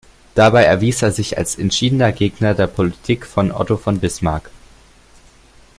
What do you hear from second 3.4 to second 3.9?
Otto